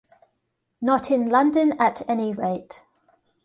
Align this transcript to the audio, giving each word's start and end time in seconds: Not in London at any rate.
Not 0.81 1.11
in 1.11 1.29
London 1.29 1.73
at 1.79 2.01
any 2.09 2.33
rate. 2.33 2.81